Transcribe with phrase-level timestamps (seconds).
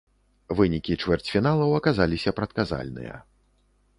[0.59, 3.15] Вынікі чвэрцьфіналаў аказаліся прадказальныя.